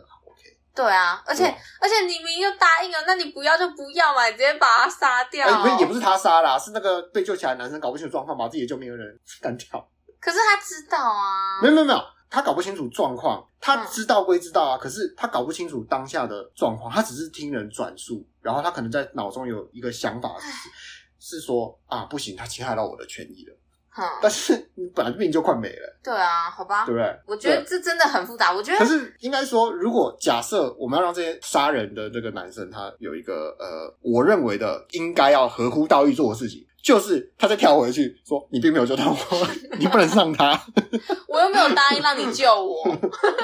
[0.75, 1.45] 对啊，而且
[1.81, 5.47] 而且你明明就答应了，那你不要就不要嘛，你直接把他杀掉。
[5.47, 9.89] 哎、欸，也不是他杀啦，是那个被救起来的男生搞不清楚状况，把自己的救命恩人干掉。
[10.21, 12.01] 可是他知道啊，没有没有没有。
[12.31, 23.55] 他搞不清楚状况，他知道归知道啊，嗯、可是他搞不清楚当下的状况，他只是听人转述，然后他可能在脑中有一个想法是，是说啊，不行，他侵害到我的权益了。
[23.97, 25.97] 嗯、但是你本来命就快没了。
[26.03, 27.21] 对啊，好吧，对不对？
[27.27, 28.53] 我觉得这真的很复杂。
[28.53, 36.67] 我觉得，可是应该说，如果假设我们要让这些杀人的这个男生，他有一个呃，我认为的应该要合乎道义做的事情。
[36.83, 40.61] 就是他再跳回去说：“你并没有救到我，你不能上他。
[41.29, 42.83] 我又没有答应让你救我，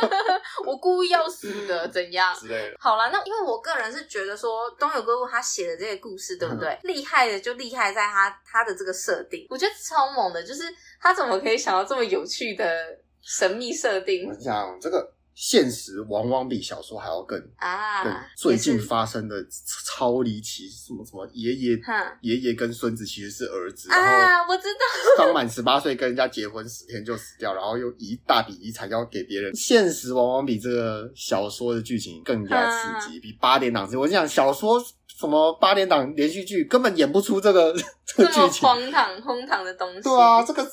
[0.67, 2.35] 我故意要死的，怎样？
[2.35, 2.77] 之类的。
[2.81, 6.77] 好啦，那因为我个人是觉得说，东野圭吾他写的这个故事，对不对？
[6.83, 10.65] 厉害的就厉害在他他的这个设定，我觉得超猛的，就是
[11.01, 12.67] 他怎么可以想到这么有趣的
[13.23, 14.29] 神秘设定？
[14.29, 15.13] 我想这个。
[15.41, 18.03] 现实往往比小说还要更啊！
[18.03, 19.37] 更最近发生的
[19.87, 21.81] 超离奇，什么什么爷爷
[22.23, 24.45] 爷爷跟孙子其实是儿子啊！
[24.49, 24.81] 我知道，
[25.25, 29.55] 刚满十八岁跟人家结婚十天就死掉，然后又一大笔遗产要给别人。
[29.55, 33.89] 现实往往比这个小说的剧情更加刺激，比八点档。
[33.95, 37.73] 我讲小说什么八点档连续剧根本演不出这个
[38.05, 40.01] 这 个剧情，荒唐荒唐的东西。
[40.03, 40.65] 对啊，这个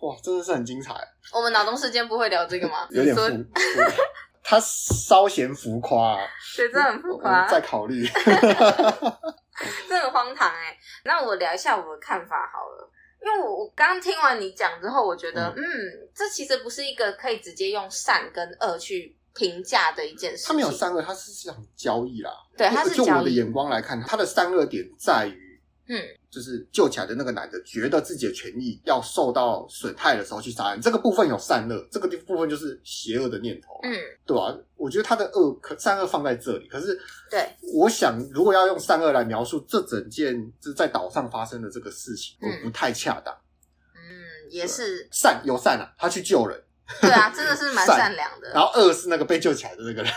[0.00, 0.92] 哇，真的是很精彩。
[1.32, 2.86] 我们脑洞时间不会聊这个吗？
[2.92, 3.22] 有点浮，
[4.42, 7.46] 他稍嫌浮夸啊，对，这很浮夸。
[7.46, 8.06] 再考虑，
[9.88, 10.76] 这很荒唐哎。
[11.04, 12.90] 那我聊一下我的看法好了，
[13.22, 20.46] 因为我我刚听完你讲之后，我觉得，嗯，嗯，这其实不是一个可以直接用善跟恶去评价的一件事。
[20.46, 22.30] 他没有善恶，他是想交易啦。
[22.56, 23.06] 对，他是交易。
[23.06, 25.47] 就我的眼光来看，他的善恶点在于。
[25.88, 25.96] 嗯，
[26.30, 33.92] 就是救起来的那个男的，觉得自己的权益要受到损害的时候去杀人，这个部分有善恶，这个部分就是邪恶的念头，嗯，
[34.26, 34.54] 对吧？
[34.76, 36.98] 我觉得他的恶可善恶放在这里，可是
[37.30, 43.34] 对，我想如果要用善恶来描述这整件就是在岛上发生的这个事情，不、太恰当。
[43.94, 46.62] 嗯，也是善有善啊，他去救人，
[47.00, 48.50] 对啊，真的是蛮善良的。
[48.50, 50.12] 然后恶是那个被救起来的那个人。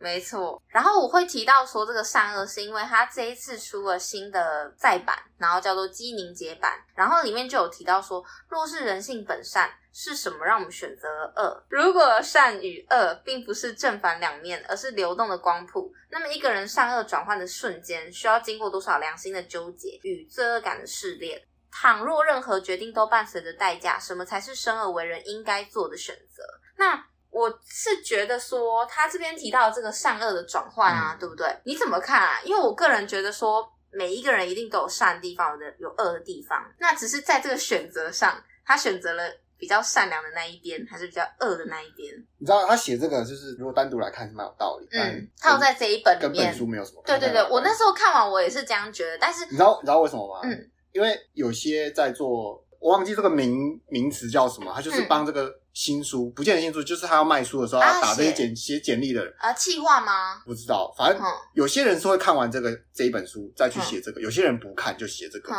[0.00, 11.62] 没错，然后我会提到说这个善恶，是因为他这一次出了新的再版，然后叫做基凝结版，然后里面就有提到说，若是人性本善，是什么让我们选择了恶？
[11.68, 21.42] 如果善与恶并不是正反两面，而是流动的光谱，那么一个人善恶转换的瞬间，需要经过多少良心的纠结与罪恶感的试炼？
[21.70, 26.42] 倘若任何决定都伴随着代价，什么才是生而为人应该做的选择？
[26.76, 31.46] 那我是觉得说，他这边提到这个善恶的转换啊，嗯、对不对？
[31.64, 32.40] 你怎么看啊？
[32.44, 39.24] 因为我个人觉得说，每一个人一定都有善的地方，有的有恶的地方，那只是在这个选择上，他选择了。
[39.60, 42.10] 比较善良的那一边，还是比较恶的那一边？
[42.38, 44.88] 你知道他写这个，就是如果单独来看是蛮有道理。
[44.90, 47.02] 嗯，套在这一本里面，跟本书没有什么。
[47.04, 49.18] 对对对，我那时候看完，我也是这样觉得。
[49.18, 50.40] 但是你知道你知道为什么吗？
[50.44, 58.80] 嗯，因为有些在做，我忘记这个名名词叫什么，他就是帮这个新书，不见得新书，就是他要卖书的时候，要打这些简写。
[58.80, 59.32] 简历的人。
[59.38, 60.42] 啊，企划吗？
[60.44, 61.22] 不知道，反正
[61.54, 65.52] 有些人是会看完这个这一本书再去写这个，有些人不看就写这个。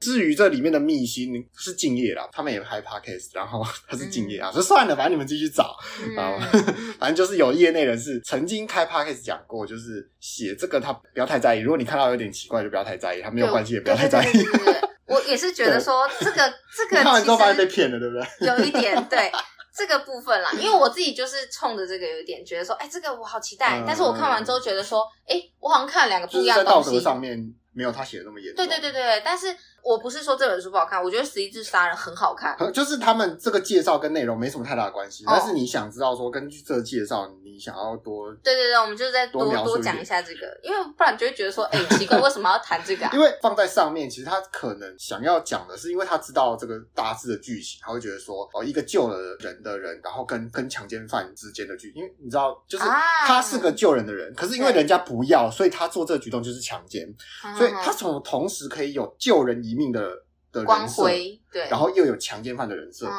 [0.00, 5.76] 至于这里面的秘辛是敬业啦，他们也拍 podcast，然后他是敬业啊，所以算了，反正你们继续找
[6.18, 6.38] 啊，
[6.98, 14.44] 反正就是有业内人士曾经开 podcast 讲过，就是写这个他不要太在意，如果你看到有点奇怪，就不要太在意，他没有关系，也不要太在意。
[15.12, 18.46] 我也是觉得说这个 这个看完之后发现被骗了，对不对？
[18.46, 19.30] 有一点 对
[19.76, 27.38] 这个部分啦，因为我自己就是冲着这个有一点觉得说，哎，这个我好期待，但是我看完之后觉得说，哎，我好像看了两个不一样的东西，在道德上面
[27.72, 28.66] 没有他写的那么严重。
[28.66, 29.54] 对对对对，但是。
[29.82, 32.56] 我不是说这本书不好看，我觉得《十一字杀人》很好看。
[32.72, 38.32] 就是他们这个介绍跟内容没什么太大的关系，但是你想知道说，根据这个介绍，你想要多……
[38.42, 43.10] 对对对，我们就再多多讲一下这个，因为不然就会觉得说，哎，奇怪， 为什么要谈这个啊？
[43.12, 57.12] 因为放在上面，其实他可能想要讲的是，因为他知道这个大致的剧情，他会觉得说，哦，一个救了人的人，然后跟跟强奸犯之间的剧情，因为你知道，就是他是个救人的人，可是因为人家不要，所以他做这个举动就是强奸，
[57.58, 60.24] 所以他从同时可以有救人一命的。
[60.52, 63.14] 的光辉，对，然后又有强奸犯的人设，嗯，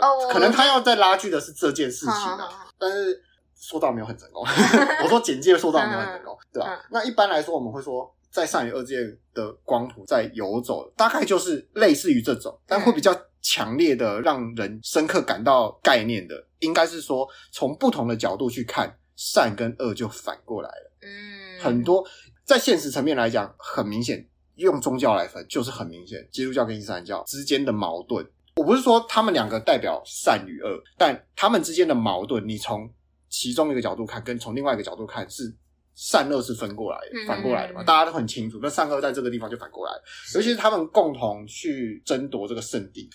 [0.00, 3.22] 呃、可能他要再拉锯的是这件事情啊，嗯、但是
[3.54, 4.42] 说到没有很成功，
[5.04, 6.74] 我说简介说到没有很成功，嗯、对吧？
[6.74, 22.02] 嗯、那一般来说，我们会说，在善与恶之间的光谱在游走，大概就是类似于这种，但会比较强烈的让人深刻感到概念的，应该是说从不同的角度去看善跟恶就反过来了，嗯，很多
[22.42, 24.26] 在现实层面来讲，很明显。
[24.56, 28.24] 用宗教来分，就是很明显，基督教跟伊斯兰教之间的矛盾。
[28.56, 32.88] 我不是说他们两个代表善与恶，但他们之间的矛盾，你从
[33.28, 35.52] 其中一个角度看，跟从另外一个角度看，是
[35.94, 37.82] 善恶是分过来的，反过来的嘛？
[37.82, 39.92] 大家都很清楚，那善恶在这个地方就反过来，
[40.34, 43.10] 尤其是他们共同去争夺这个圣地。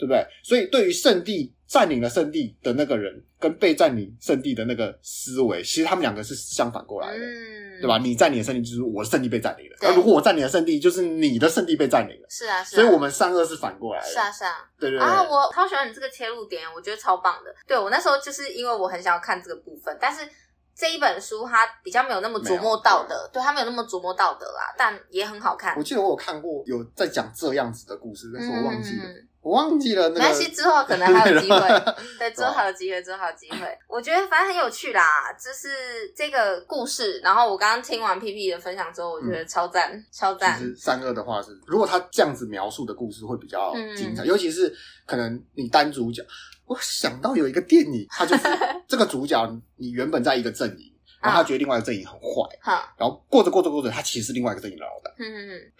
[0.00, 0.26] 对不对？
[0.42, 7.98] 所以对于圣地占领了圣地的那个人，跟被占领圣地的那个思维，其实他们两个是相反过来的，嗯、对吧？
[7.98, 12.82] 你占领的圣地就是我的圣地被占领了，而如果我占领的圣地就是你的圣地被占领了，是啊，是啊。
[12.82, 14.68] 所以我们善恶是反过来的，是啊，是啊。
[14.78, 15.06] 对对对。
[15.06, 17.54] 啊，我超喜欢你这个切入点，我觉得超棒的。
[17.66, 20.28] 对，我那时候就是因为我很想要看这个部分，但是
[20.74, 25.76] 这一本书它比较没有那么琢磨道德，对，它没有那么琢磨道德啦，但也很好看。
[25.76, 29.04] 我记得我有看过有在讲这样子的故事，但是我忘记了。
[29.04, 31.58] 嗯我忘记了，那个，没关系，之后可能还有机会。
[32.18, 33.78] 对，之后还有机会，之后还有机会。
[33.88, 37.18] 我觉得反正很有趣啦，就是这个故事。
[37.20, 40.58] 然后我刚刚听完 P P 的分享之后，我觉得超赞，嗯、超赞。
[40.58, 44.74] 其实善恶的话是，如果他这样子描述的故事会比较精彩，嗯、尤其是
[45.06, 46.22] 可能你单主角。
[46.66, 48.42] 我想到有一个电影，它就是
[48.86, 49.44] 这个主角，
[49.76, 50.89] 你原本在一个阵营。
[51.20, 55.10] 然后他觉得另外一个阵营很坏，好，然后过着过着过着，他其实是另外一个阵营的老大。
[55.18, 55.72] 嗯嗯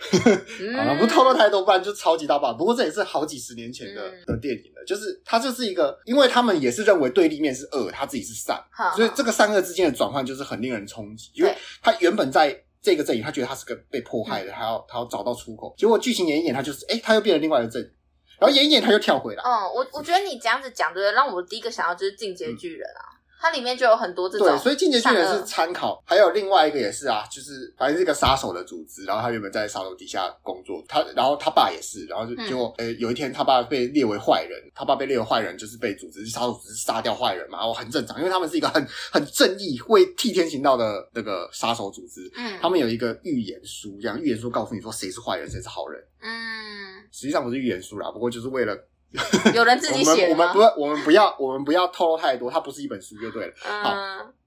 [0.60, 2.52] 嗯， 好了，不透露太多，不然就超级大爆。
[2.52, 8.62] 不过这也是好几十年前的的电影了，就是他就是一个，因为他们也是认为对立面是恶，他自己是善，
[8.94, 11.30] 所以这个善恶之间的转换就是很令人冲击。
[11.34, 15.74] 因为他原本在这个阵营，他觉得他是个被迫害的，他要他要找到出口。
[15.78, 17.90] 结果剧情演一演，他就是哎，他又变了另外一个阵营，
[18.38, 19.42] 然后演一演他又跳回来。
[19.42, 23.16] 哦，我我觉得你这样子讲的，让我第一个想到就是进阶巨人啊。
[23.40, 46.28] 它里面就有很多这种，对，所以进阶巨人是参考，还有另外一个也是啊，就是反正是一个杀手的组织，然后他原本在杀手底下工作，他然后他爸也是，然后就就呃、嗯欸、有一天他爸被列为坏人，他爸被列为坏人就是被组织杀手组织杀掉坏人嘛，哦很正常，因为他们是一个很很正义、会替天行道的那个杀手组织，嗯，他们有一个预言书，这样预言书告诉你说谁是坏人，谁是好人，嗯，
[47.10, 48.76] 实际上不是预言书啦，不过就是为了。
[49.54, 50.28] 有人自己写？
[50.30, 52.50] 我们我们不，我们不要，我们不要透露太多。
[52.50, 53.52] 它不是一本书就对了。
[53.64, 53.94] 嗯、好，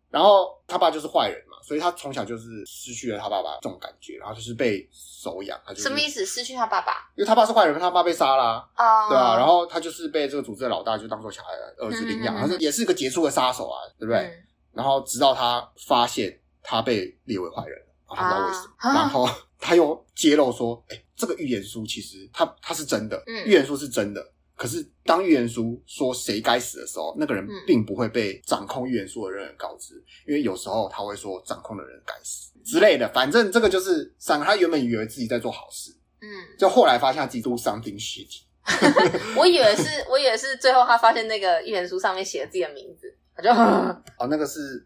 [0.10, 5.60] 然后他爸就是坏人嘛，所以他从小就是失去了他爸爸这种感觉，然后就是被收养。
[5.66, 6.26] 他就是、什么意思？
[6.26, 7.10] 失去他爸爸？
[7.16, 9.10] 因为他爸是坏人，他爸被杀了啊。
[9.10, 14.20] 对啊，然后他就是被这个组织的老大就当做小孩儿子领养，他是、嗯、也是一个杰出的杀手啊，对不对？
[14.20, 24.24] 嗯、然后直到他发现他被列为坏人，然后他不知道为什么，啊、然后他又揭露说：“哎，这个预言书其实他他是真的，预言书是真的。”
[24.64, 33.06] 可是当预言书说谁该死的时候，那个人并不会被掌控预言书的人告知，因为有时候他会说掌控的人该死之类的。
[33.10, 38.44] 反正这个就是三个，他原本以为自己在做好事，嗯，就后来发现他自己 do something shitty。
[39.36, 43.14] 我以为是，我以为是最后他发现那个预言书上面写了自己的名字。
[43.36, 43.50] 他就
[44.20, 44.86] 哦，那个是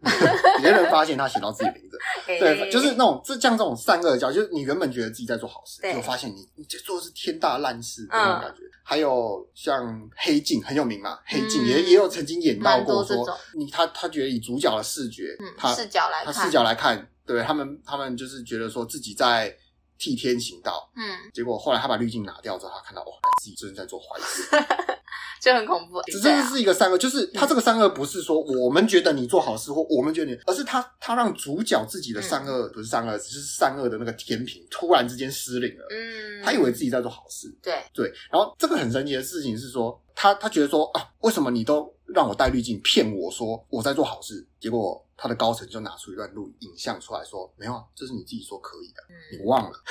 [0.61, 8.61] 别人发现他写到自己名字， 对，就是那种，这像这种善恶的交，就是你原本觉得自己在做好事，就发现你你做的是天大烂事的那种感觉。
[8.89, 19.54] 还有像黑镜很有名嘛，黑镜也也有曾经演到过说，你他他觉得以主角的视觉，他视角来看，他视角来看，对他们他们就是觉得说自己在
[19.97, 23.12] 替天行道，嗯，结果后来他把滤镜拿掉之后，他看到哇，
[23.43, 24.47] 自己真的在做坏事。
[25.41, 35.86] 就很恐怖，只是这是一个善恶，就是他这个善恶不是说我们觉得你做好事或我们觉得你，而是他他让主角自己的善恶不是善恶，只是善恶的那个天平突然之间失灵了。
[35.91, 37.75] 嗯，他以为自己在做好事，对。
[37.93, 38.12] 对。
[38.32, 45.03] 然后这个很神奇的事情是说，他他觉得说啊，为什么你都让我戴滤镜骗我说我在做好事，结果。
[45.19, 49.84] 他的高层就拿出一段录影像出来说：“没有啊，这是你自己说可以的，嗯、你忘了。”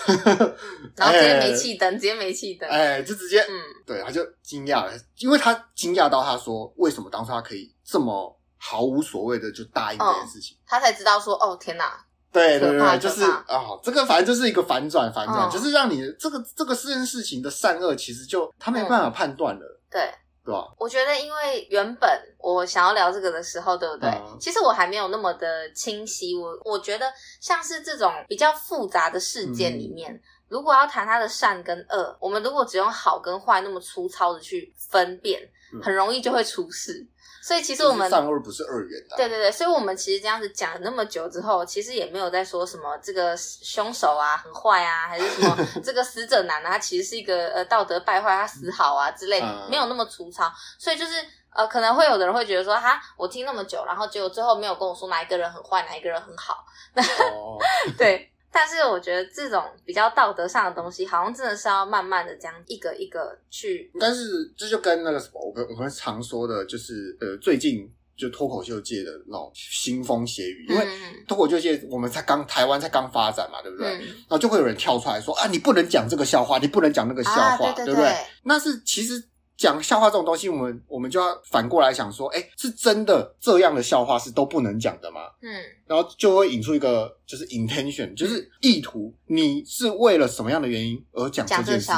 [0.94, 3.50] 然后直接煤气灯， 直接煤气灯，哎，就直接，嗯，
[3.84, 20.12] 对，他就惊讶了，因为他惊讶到他说：“为什么当初他可以这么毫无所谓的就答应这件事情？”哦、他才知道说：“哦，天哪！”对对对，就是啊、哦，这个反正就是一个反转，反转、哦、就是让你这个这个这件事情的善恶，其实就他没办法判断了，对。
[20.44, 20.64] 对吧？
[20.78, 24.08] 我觉得，因为原本我想要聊这个的时候，对不对？
[24.08, 26.36] 嗯、其实我还没有那么的清晰。
[26.36, 35.42] 我我觉得，像是这种比较复杂的事件里面，嗯、如果要谈它的善跟恶，我们如果只用好跟坏那么粗糙的去分辨，
[35.74, 37.04] 嗯、很容易就会出事。
[37.46, 50.52] 所以其实我们善恶不是二元的，对对对，所以我们其实这样子讲了那么久之后，其实也没有在说什么这个凶手啊很坏啊，还是什么 这个死者男啊，他其实是一个呃道德败坏，他死好啊之类没有那么粗糙。
[50.76, 51.12] 所以就是
[51.54, 57.58] 呃可能会有的人会觉得说哈，我听那么久，然后结果最后没有跟我说哪一个人很坏，哪一个人很好，那、哦、
[57.96, 58.32] 对。
[58.58, 63.92] 但是我觉得这种比较道德上的东西，好像真的是要慢慢的这样一个一个去。
[64.00, 70.86] 但是这就跟那个什么，我们我们常说的，就是呃，最近就脱口秀界的那种腥风血雨，因为
[71.28, 73.88] 脱口秀界我们才刚台湾才刚发展嘛，对不对？
[73.96, 78.16] 嗯、然后就会有人跳出来说啊，你不能讲这个笑话，你不能讲那个笑话，啊、对，对，对，对不对？
[78.42, 79.22] 那是其实。
[79.56, 85.20] 讲笑话这种东西，我们我们就要反过来想说，哎，是真的这样的笑话是都不能讲的吗？
[85.40, 85.48] 嗯，
[85.86, 91.94] 然后就会引出一个就是 intention，就是意图，你是为了什么样的原因而讲这件事情？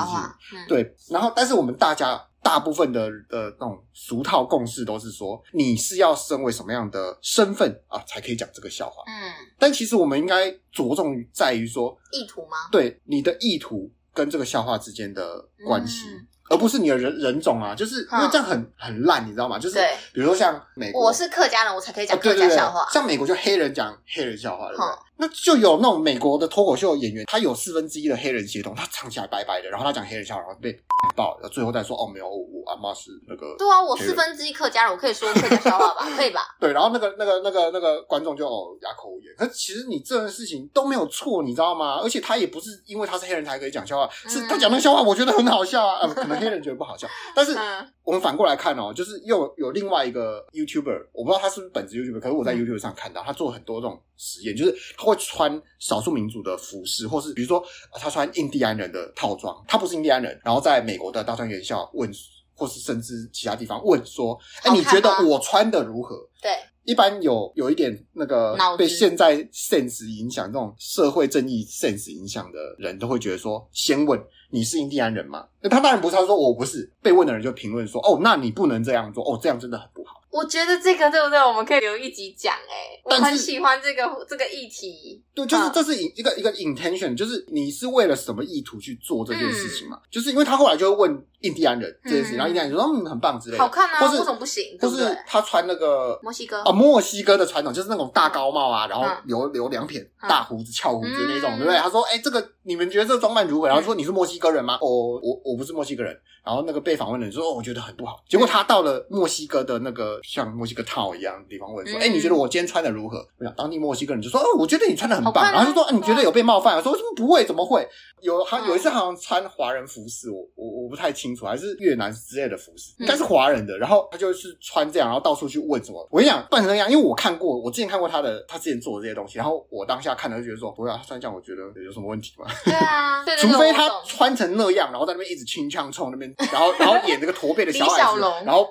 [0.53, 9.03] 嗯、对，然后但是我们大家大部分的呃那种俗套共识都是说，你是要身为什么样的身份啊才可以讲这个笑话？
[9.09, 12.57] 嗯，但其实我们应该着重于在于说意图吗？
[12.71, 16.07] 对，你的意图跟这个笑话之间的关系。
[16.09, 19.59] 嗯而不是你的人人种啊，就是因为这样很很烂，你知道吗？
[19.59, 19.79] 就是
[20.13, 22.87] 比如说像美国，我是客家人，我才可以讲客家笑话。
[22.91, 25.08] 像美国就黑人讲黑人笑话，对不对？
[25.19, 30.73] 那就有那种美国的脱口秀演员，他有四分之一的黑人血统，他唱起来白白的，然后他讲黑人笑话，然后被
[31.17, 33.55] 爆，然后最后再说哦没有，我阿妈是那个。
[33.59, 36.09] 对啊，我四分之一客家人，我可以说客家笑话吧？
[36.17, 36.41] 可以吧？
[36.61, 39.35] 对，然后那个那个那个那个观众就哦哑口无言。
[39.37, 42.01] 可是其实你这件事情都没有错，你知道吗？
[42.03, 47.09] 而且他也不是因为他是黑人才可以讲笑话，是他讲那个笑话我觉得很好笑啊， 可能黑人觉得不好笑。
[47.35, 47.57] 但是
[48.05, 62.11] 我们反过来看哦，就是又有，有另外一个 YouTuber，我不知道他是不是本职 YouTuber，可是我在 YouTube 上看到他做很多这种实验，就是他会穿少数民族的服饰，或是比如说他穿印第安人的套装，他不是印第安人，然后在美国的大专院校问，
[62.55, 66.17] 或是甚至其他地方问说，哎，你觉得我穿的如何？
[66.41, 66.53] 对，
[66.85, 74.23] 一般有有一点那个被现在 sense 影响，这种社会正义 sense 影响的人都会觉得说，先问。
[74.51, 75.47] 你是印第安人吗？
[75.61, 76.91] 那他当然不是，他说我不是。
[77.03, 81.39] 被问的人就评论说：“哦，那你不能这样做，哦，这样真的很不好。”我觉得这个对不对？
[81.39, 85.23] 我们可以留一集讲哎、欸、我很喜欢这个这个议题。
[85.35, 89.97] 对，就是这是一个一个 intention，就是你是为了什么意图去做这件事情嘛？
[89.97, 94.77] 嗯、就是因为他后来就会问印第安人这件事情，嗯、然后印第安人说：“嗯，很棒之类的。”好看啊，或是为什么不行？
[94.81, 101.79] 或是他穿那个墨西哥啊，墨西哥的传统就是那种大高帽啊，然后留留两撇大胡子、翘胡子那种，对不对？
[101.79, 106.15] 他说：“哎，这个你们觉得这个装扮如何？”然后说：“你是墨西哥人吗？”哦，我我不是墨西哥人。
[106.45, 117.87] 然后那个被访问的人说：“哦，我觉得很不好。”结果他到了墨西哥的那个像墨西哥套一样的地方问说：“哎、嗯欸，你觉得我今天穿的如何？”我想当地墨西哥人就说：“哦，我觉得你穿的很棒。”然后就说：“哎、啊，你觉得有被冒犯？”我说：“不会，怎么会？
[118.21, 123.77] 有好有一次好像穿华人服饰，我我我不太清楚，还是越南之类的服饰，应该是华人的。
[123.79, 126.07] 然后他就是穿这样，然后到处去问什么。
[126.11, 129.39] 我跟你讲，扮成那样，因为我看过，我之前看过他的，他之前做的这些东西。
[129.39, 138.67] 然后我当下看了就觉得说：“不会啊，他穿这样，我觉得有什么问题吗？”对啊， 对对除非他穿成那样，然后在那边一直轻枪冲那边，然后然后演这个驼背的小矮子，然后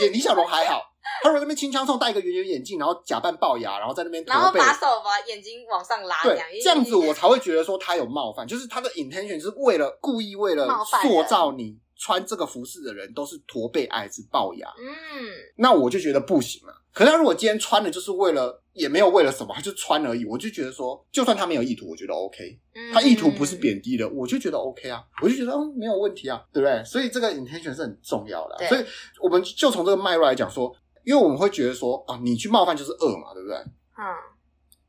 [0.00, 0.75] 演李小龙还好。
[1.22, 10.68] 他如果在那边轻枪送，戴一个圆圆眼镜，然后假扮龅牙，然后在那边驼背，然后把手把眼睛往上拉，对，这样子我才会觉得说他有冒犯，就是他的 intention 是为了故意为了
[11.02, 16.82] 塑造你穿这个服饰的人都是驼背矮子龅牙，嗯，那我就觉得不行了。
[16.92, 22.58] 可是他如果今天穿的就是为了，也没有为了什么，他就穿而已，我就觉得说，就算他没有意图，我觉得 OK，
[22.92, 26.82] 他意图不是贬低的，我就觉得 OK 啊，我就觉得嗯没有问题啊，对不对？
[26.84, 28.84] 所以这个 intention 是很重要的，所以
[29.20, 30.74] 我们就从这个脉络来讲说。
[31.06, 33.56] 因为我们会觉得说啊，你去冒犯就是恶嘛，对不对？
[33.56, 34.02] 嗯，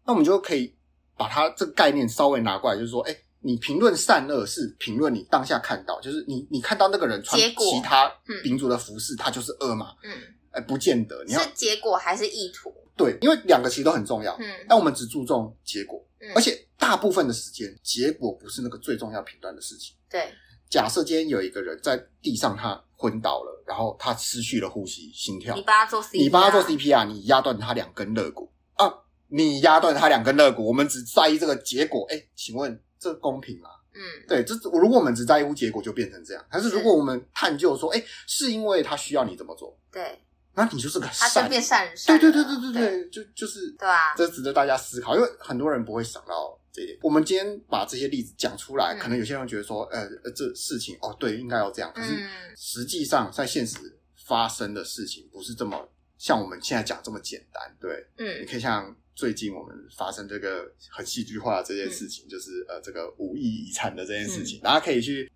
[0.03, 0.75] 那我们就可以
[1.15, 8.11] 把它这个概念稍微拿过来，就是说，哎，你评论善恶是评论你当下看到，就是你你看到那个人穿其他
[8.43, 9.93] 民族的服饰，他就是恶嘛？
[10.03, 10.11] 嗯，
[10.49, 12.73] 哎，不见得，你要是结果还是意图？
[12.95, 19.95] 对，因为两个其实都很重要，嗯，但我们只注重结果，嗯，而且大部分的时间，结果不是那个最重要评断的事情。
[20.09, 20.33] 对，
[20.67, 23.53] 假设今天有一个人在地上，他昏倒了。
[23.67, 25.53] 然后他失去了呼吸、心跳。
[25.55, 28.91] 你帮他做 CPR，你帮他做 CPR，你压断他两根肋骨啊！
[29.27, 32.07] 你压断他两根肋骨，我们只在意这个结果。
[32.09, 33.69] 哎，请问这公平吗？
[33.93, 36.45] 嗯，对，这如果我们只在乎结果，就变成这样。
[36.49, 40.17] 但是如果我们探究说，哎，是因为他需要你这么做，对，
[40.53, 41.95] 那你就是个善，他就变善人。
[42.07, 46.57] 对对对对对对，就就是对啊，这值得大家思考，因为很多人不会想到。
[47.01, 51.91] 我们今天把这些例子讲出来，可能有些人觉得说，呃，这事情哦，对，应该要这样。
[51.93, 52.13] 可是
[52.55, 53.77] 实际上，在现实
[54.25, 57.75] 发生的事情不是这么像我们现在讲这么简单。
[57.79, 65.31] 对，嗯，你可以像最近我们发生这个很戏剧化的这件事情，就是呃，这个五亿遗产的这件事情，大家可以去，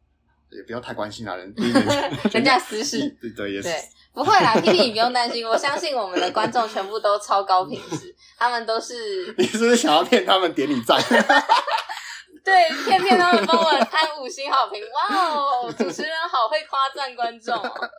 [0.52, 1.54] 也不要太关心啊，人
[2.34, 3.70] 人家私事，对对也是。
[4.14, 9.34] 不会啦，屁屁你不用担心，我相信我们的观众全部都超高品质，他们都是。
[9.40, 11.02] 你是不是想要骗他们点你赞？
[12.44, 14.82] 对，骗骗他们帮我按五星好评。
[14.84, 17.90] 哇哦，主持人好会夸赞观众哦。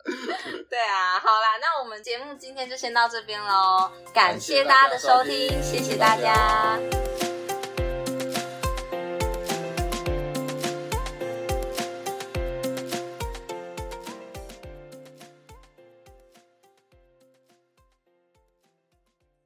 [0.69, 5.49] 对啊，好啦，那我们节目今天就先到这边喽，感谢大家的收听。
[5.63, 7.32] 谢谢大家。